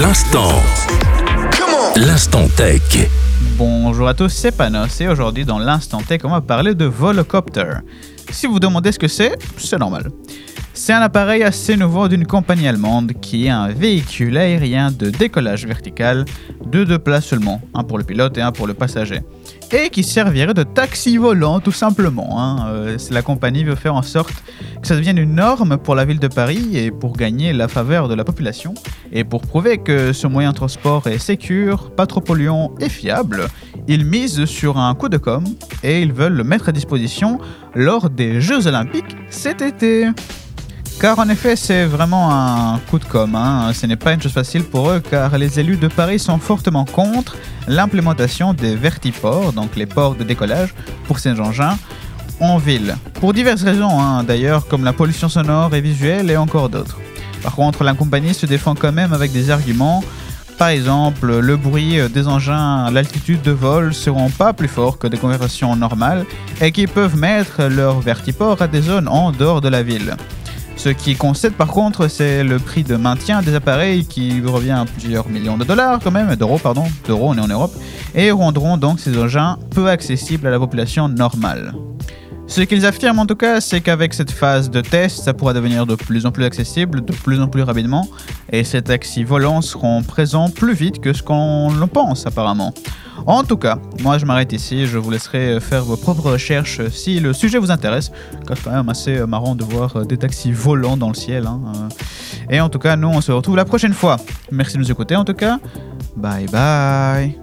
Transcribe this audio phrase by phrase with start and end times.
[0.00, 0.52] L'instant.
[1.96, 3.10] L'instant tech.
[3.56, 7.78] Bonjour à tous, c'est Panos et aujourd'hui dans l'instant tech, on va parler de Volocopter.
[8.30, 10.12] Si vous vous demandez ce que c'est, c'est normal.
[10.72, 15.66] C'est un appareil assez nouveau d'une compagnie allemande qui est un véhicule aérien de décollage
[15.66, 16.24] vertical
[16.64, 19.22] de deux places seulement, un pour le pilote et un pour le passager,
[19.72, 22.40] et qui servirait de taxi volant tout simplement.
[22.40, 22.66] hein.
[22.68, 24.34] Euh, la compagnie veut faire en sorte
[24.80, 28.08] que ça devienne une norme pour la ville de Paris et pour gagner la faveur
[28.08, 28.74] de la population,
[29.12, 33.48] et pour prouver que ce moyen de transport est sécure, pas trop polluant et fiable,
[33.86, 35.44] ils misent sur un coup de com
[35.82, 37.38] et ils veulent le mettre à disposition
[37.74, 40.08] lors des Jeux Olympiques cet été.
[41.00, 43.36] Car en effet, c'est vraiment un coup de com'.
[43.36, 43.70] hein.
[43.72, 46.84] Ce n'est pas une chose facile pour eux, car les élus de Paris sont fortement
[46.84, 47.36] contre
[47.68, 50.74] l'implémentation des vertiports, donc les ports de décollage,
[51.06, 51.78] pour ces engins
[52.40, 52.96] en ville.
[53.14, 56.98] Pour diverses raisons, hein, d'ailleurs, comme la pollution sonore et visuelle et encore d'autres.
[57.44, 60.02] Par contre, la compagnie se défend quand même avec des arguments.
[60.58, 65.16] Par exemple, le bruit des engins l'altitude de vol seront pas plus forts que des
[65.16, 66.26] conversations normales
[66.60, 70.16] et qui peuvent mettre leurs vertiports à des zones en dehors de la ville.
[70.78, 74.84] Ce qui concède par contre, c'est le prix de maintien des appareils qui revient à
[74.84, 77.72] plusieurs millions de dollars quand même, d'euros pardon, d'euros on est en Europe,
[78.14, 81.74] et rendront donc ces engins peu accessibles à la population normale.
[82.46, 85.84] Ce qu'ils affirment en tout cas, c'est qu'avec cette phase de test, ça pourra devenir
[85.84, 88.08] de plus en plus accessible, de plus en plus rapidement,
[88.52, 92.72] et ces taxis volants seront présents plus vite que ce qu'on pense apparemment.
[93.26, 97.20] En tout cas, moi je m'arrête ici, je vous laisserai faire vos propres recherches si
[97.20, 98.10] le sujet vous intéresse,
[98.48, 101.46] c'est quand même assez marrant de voir des taxis volants dans le ciel.
[101.46, 101.60] hein.
[102.50, 104.16] Et en tout cas, nous on se retrouve la prochaine fois.
[104.50, 105.58] Merci de nous écouter en tout cas.
[106.16, 107.38] Bye bye